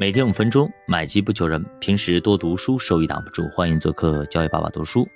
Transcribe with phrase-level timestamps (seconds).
[0.00, 1.62] 每天五分钟，买基不求人。
[1.78, 3.46] 平时多读书，收益挡不住。
[3.50, 5.06] 欢迎做客教育爸爸读书。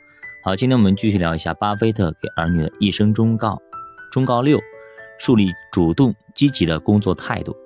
[0.43, 3.59] 好，今天我们继续聊一下巴菲特给儿女的一生忠告。
[4.13, 4.61] 忠告六：
[5.19, 7.57] 树立主动积极的工作态度。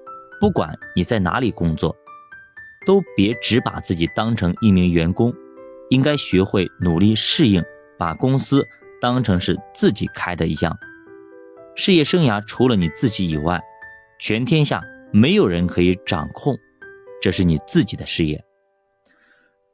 [0.40, 1.92] 不管你在哪里工作，
[2.86, 5.34] 都别只把自己当成一名员工，
[5.90, 7.60] 应该学会努力适应，
[7.98, 8.64] 把公司
[9.00, 10.78] 当成是自己开的一样。
[11.74, 13.60] 事业生涯除了你自己以外，
[14.20, 14.80] 全天下
[15.10, 16.56] 没有人可以掌控，
[17.20, 18.44] 这是你自己的事业。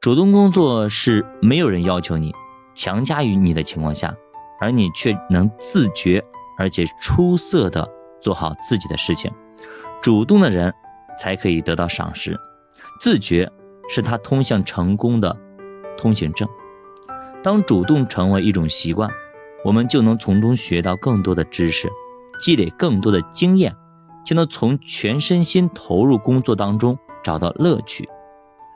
[0.01, 2.33] 主动工作是没有人要求你，
[2.75, 4.15] 强加于你的情况下，
[4.59, 6.23] 而你却能自觉
[6.57, 7.87] 而且出色的
[8.21, 9.31] 做好自己的事情。
[10.01, 10.73] 主动的人
[11.19, 12.39] 才可以得到赏识，
[12.99, 13.51] 自觉
[13.89, 15.35] 是他通向成功的
[15.97, 16.47] 通行证。
[17.43, 19.09] 当主动成为一种习惯，
[19.63, 21.91] 我们就能从中学到更多的知识，
[22.41, 23.75] 积累更多的经验。
[24.25, 28.07] 就能从全身心投入工作当中找到乐趣，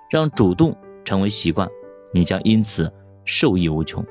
[0.09, 1.69] 让主动成为习惯，
[2.11, 2.91] 你将因此
[3.23, 4.03] 受益无穷。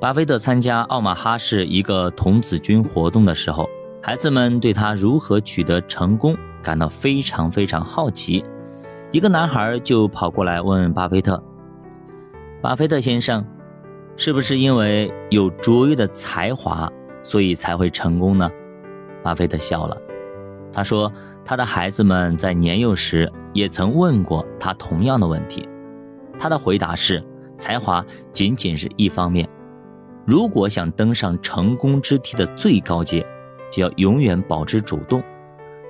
[0.00, 3.68] 巴菲特参加奥马哈市一个童子军活动的时候，
[4.02, 8.44] 孩子们对他如何取得成功感到非常非常好奇。
[9.12, 11.40] 一个男孩就跑过来问巴菲特
[12.60, 13.46] ：“巴菲特先生，
[14.16, 16.90] 是不是因为有卓越的才华，
[17.22, 18.50] 所以才会成功呢？”
[19.22, 19.96] 巴菲特笑了，
[20.72, 21.12] 他说
[21.50, 25.66] ：“他的孩子们在年幼时也曾问过他同样的问题。
[26.38, 27.20] 他的回答是：
[27.58, 29.48] 才华仅仅是一方面。
[30.24, 33.26] 如果想登上成功之梯的最高阶，
[33.68, 35.20] 就要永远保持主动。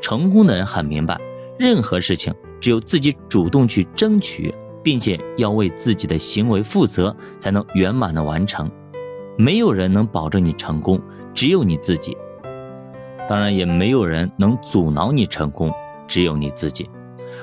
[0.00, 1.20] 成功的人很明白，
[1.58, 4.50] 任何事情只有自己主动去争取，
[4.82, 8.70] 并且要为自己的行为负责，才能圆满的完成。
[9.36, 10.98] 没有人能保证你成功，
[11.34, 12.16] 只有你自己。”
[13.30, 15.72] 当然，也没有人能阻挠你成功，
[16.08, 16.90] 只有你自己。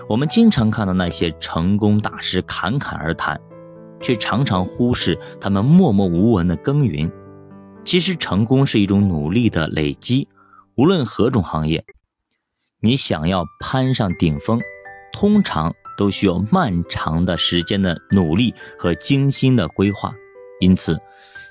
[0.09, 3.39] 我们经常看到那些成功大师侃侃而谈，
[4.01, 7.09] 却常常忽视他们默默无闻的耕耘。
[7.85, 10.27] 其实，成功是一种努力的累积。
[10.75, 11.85] 无论何种行业，
[12.81, 14.59] 你想要攀上顶峰，
[15.13, 20.13] 通常都需要漫长的时间的努力和精心的规划。
[20.59, 20.99] 因此，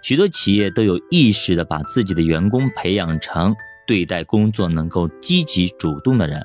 [0.03, 3.57] 许多企业都有意识的把自己的员工培养成。
[3.87, 6.43] 对待工作能够积极主动的人，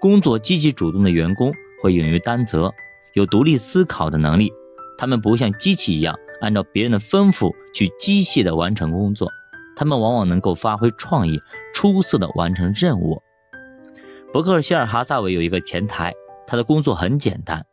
[0.00, 1.52] 工作积极主动的员工
[1.82, 2.72] 会勇于担责，
[3.12, 4.50] 有独立思考的能力。
[4.96, 9.30] 他们不像机器一样按照别人的吩咐去机械的完成工作，
[9.76, 11.38] 他们往往能够发挥创意，
[11.74, 13.22] 出色的完成任务。
[14.32, 16.14] 伯克希尔哈萨韦有一个前台，
[16.46, 17.66] 他的工作很简单，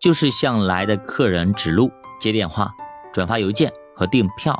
[0.00, 2.72] 就是向来的客人指路、接电话、
[3.12, 4.58] 转发邮件和订票。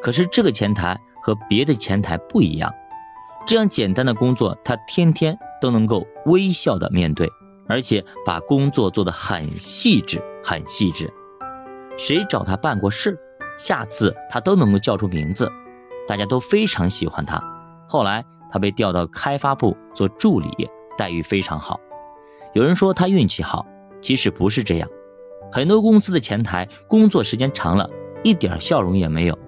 [0.00, 0.96] 可是这个前台。
[1.22, 2.72] 和别的前台不一样，
[3.46, 7.28] 这样简单的工作，他天天都能够微笑的面对，
[7.68, 11.12] 而且把工作做得很细致，很细致。
[11.98, 13.18] 谁找他办过事，
[13.58, 15.50] 下次他都能够叫出名字，
[16.08, 17.42] 大家都非常喜欢他。
[17.86, 20.48] 后来他被调到开发部做助理，
[20.96, 21.78] 待遇非常好。
[22.54, 23.66] 有人说他运气好，
[24.00, 24.88] 其实不是这样。
[25.52, 27.88] 很多公司的前台工作时间长了，
[28.22, 29.38] 一点笑容也没有。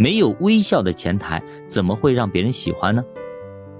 [0.00, 3.04] 没有微笑的前台，怎么会让别人喜欢呢？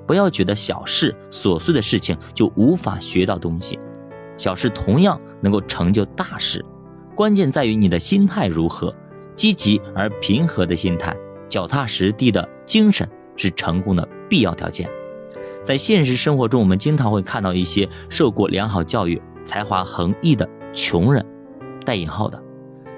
[0.06, 3.78] 不要觉得小事琐碎的事情就无法学到东西，
[4.36, 6.62] 小事同样能够成就大事。
[7.14, 8.94] 关键在于你的心态如何，
[9.34, 11.16] 积极而平和的心态，
[11.48, 14.86] 脚踏实地的精神是成功的必要条件。
[15.64, 21.24] 在现实生活中，我们经常会看到一些受过良好教育、才华横溢的穷人
[21.82, 22.38] （带引号的），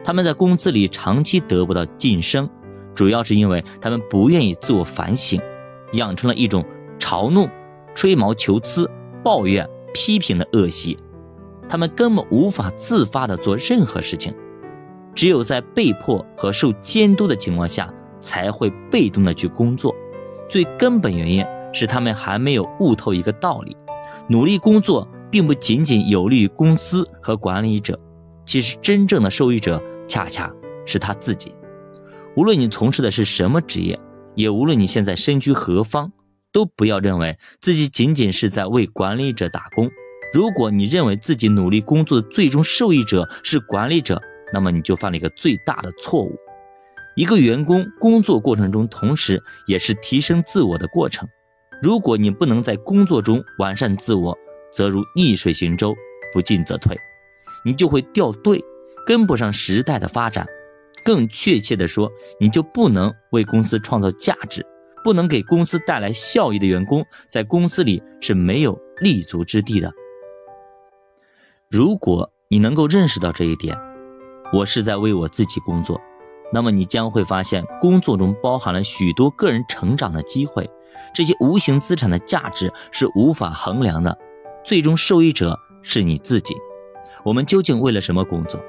[0.03, 2.51] 他们在公司里长期得不到晋升。
[2.95, 5.41] 主要是因为他们不愿意自我反省，
[5.93, 6.65] 养成了一种
[6.99, 7.49] 嘲弄、
[7.95, 8.91] 吹毛求疵、
[9.23, 10.97] 抱怨、批评的恶习。
[11.69, 14.35] 他们根本无法自发的做任何事情，
[15.15, 19.95] 只有在被迫和受监督的情况下，才会被动的去工作。
[20.49, 23.75] 最根本原因是他们还没有悟透一个道理：
[24.29, 27.99] 努力工作并不仅仅有利于公司和管理者，
[28.45, 30.53] 其实真正的受益者恰恰
[30.85, 31.55] 是他自己。
[32.35, 33.99] 无论你从事的是什么职业，
[34.35, 36.11] 也无论你现在身居何方，
[36.51, 39.91] 都不要认为自己仅仅是在为管理者打工。
[40.33, 44.19] 如果你认为自己努力工作的最终受益者是管理者，
[44.51, 46.35] 那么你就犯了一个最大的错误。
[47.17, 51.29] 一个员工工作过程中，同时也是提升自我的过程。
[51.83, 54.35] 如果你不能在工作中完善自我，
[54.73, 55.95] 则如逆水行舟，
[56.33, 56.99] 不进则退，
[57.63, 58.65] 你就会掉队，
[59.07, 60.47] 跟不上时代的发展。
[61.05, 62.11] 更确切的说，
[62.41, 64.65] 你就不能为公司创造价值，
[65.03, 69.93] 不能给公司带来效益的员工，在公司里是没有立足之地的。
[71.69, 73.77] 如果你能够认识到这一点，
[74.53, 76.01] 我是在为我自己工作，
[76.53, 80.69] 那么你将会发现，工作中包含了许多个人成长的机会，
[81.15, 84.19] 这些无形资产的价值是无法衡量的，
[84.63, 86.55] 最终受益者是你自己。
[87.25, 88.61] 我们究竟为了什么工作？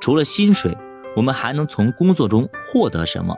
[0.00, 0.76] 除了薪水，
[1.16, 3.34] 我们还能从工作中获得什么？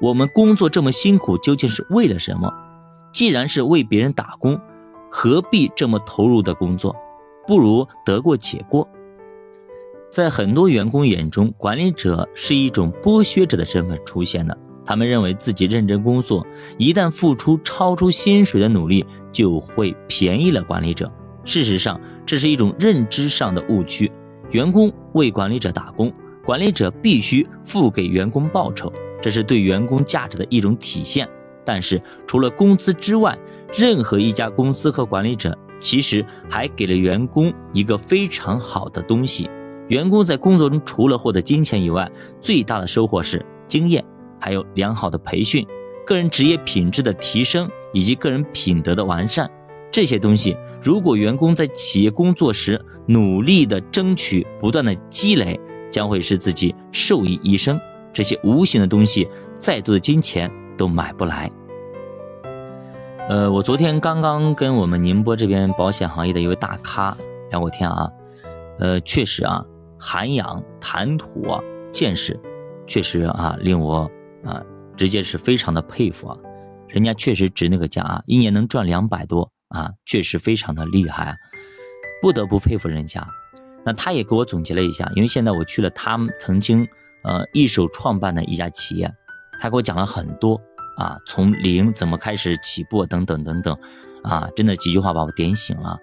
[0.00, 2.52] 我们工作这么辛苦，究竟是为了什么？
[3.12, 4.60] 既然是为别人打工，
[5.10, 6.94] 何必这么投入的工作？
[7.46, 8.86] 不如得过且过。
[10.10, 14.56] 在很多员工眼中，管理者是一种剥削者的身份出现的。
[14.84, 21.10] 他们认为自己认真工作，一旦付出超出薪水的努力，就会便宜了管理者。
[21.44, 24.10] 事实上，这是一种认知上的误区。
[24.50, 26.12] 员工为管理者打工，
[26.46, 28.90] 管理者必须付给员工报酬，
[29.20, 31.28] 这是对员工价值的一种体现。
[31.64, 33.36] 但是，除了工资之外，
[33.76, 35.54] 任何一家公司和管理者。
[35.78, 39.50] 其实还给了员工一个非常好的东西。
[39.88, 42.10] 员工在工作中除了获得金钱以外，
[42.40, 44.02] 最大的收获是经验，
[44.40, 45.66] 还有良好的培训、
[46.06, 49.48] 个人职业品质的提升以及个人品德的完善。
[49.92, 55.60] 这些东西，如果员工在企业工作时努力的争取、不断的积累，
[55.90, 57.80] 将会使自己受益一生。
[58.12, 59.28] 这些无形的东西，
[59.58, 61.50] 再多的金钱都买不来。
[63.28, 67.14] 呃，我昨天刚刚跟我们宁波这边保险行业的一位大咖
[67.50, 68.10] 聊过天啊，
[68.78, 69.62] 呃，确实啊，
[69.98, 71.60] 涵养、谈吐啊、
[71.92, 72.40] 见识，
[72.86, 74.10] 确实啊，令我
[74.44, 74.62] 啊，
[74.96, 76.38] 直接是非常的佩服啊。
[76.88, 81.36] 人家确实值那个价啊，一年能赚两百多啊，确实非常的厉害，
[82.22, 83.26] 不得不佩服人家。
[83.86, 86.86] 那他也给我总结了一下，因为现在我去了他们曾经
[87.22, 89.08] 呃一手创办的一家企业，
[89.60, 90.60] 他给我讲了很多。
[90.96, 93.78] 啊，从零怎么开始起步等等等等，
[94.22, 95.98] 啊，真的几句话把我点醒了，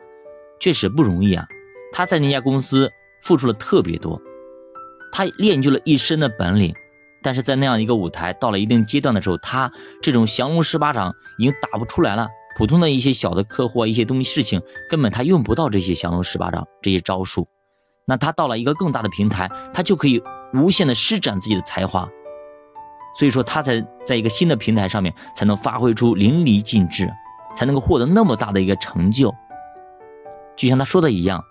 [0.59, 1.47] 确实不容易啊。
[1.91, 4.21] 他在那家公司付出了特别多，
[5.11, 6.75] 他练就了一身的本领，
[7.23, 12.27] 但是在那样一个舞台到了一定阶段的时候，他这种降龙十八掌已经打不出来了。
[12.55, 17.47] 普通的一些小的客户啊，一些东西事情根本他用不到这些降龙十八掌这些招数。
[18.05, 20.21] 那他到了一个更大的平台，他就可以
[20.53, 22.07] 无限的施展自己的才华。
[23.15, 27.07] 所以说，他才在一个新的平台上面才能发挥出淋漓尽致，
[27.55, 29.33] 才能够获得那么大的一个成就。
[30.55, 31.43] 就像他说的一样，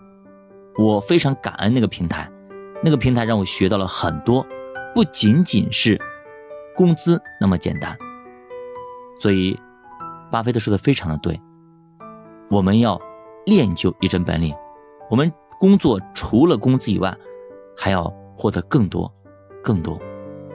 [0.77, 2.29] 我非常感恩那个平台，
[2.83, 4.45] 那个平台让我学到了很多，
[4.93, 5.99] 不仅仅是
[6.75, 7.97] 工资那么简单。
[9.19, 9.57] 所以，
[10.29, 11.39] 巴菲特说的非常的对，
[12.49, 12.99] 我们要
[13.45, 14.53] 练就一身本领，
[15.09, 17.15] 我们工作除了工资以外，
[17.75, 18.03] 还要
[18.35, 19.13] 获得更多、
[19.63, 19.99] 更多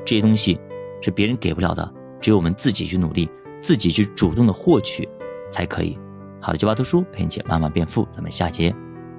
[0.04, 0.60] 这些东西。
[1.00, 3.30] 是别人给不了的，只有我们自己去努力，
[3.60, 5.08] 自己去主动的获取，
[5.48, 5.96] 才可以。
[6.40, 8.74] 好了，九八读书陪你一起慢慢变富，咱们下节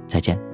[0.05, 0.48] 再见。